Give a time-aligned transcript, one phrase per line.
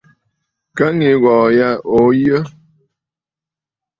[0.77, 2.39] Ka ŋyi aghɔ̀ɔ̀ yâ, òo yə̂.